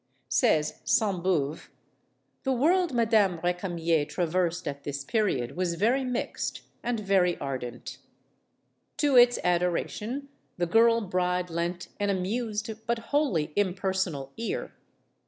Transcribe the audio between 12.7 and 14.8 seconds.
but wholly impersonal ear.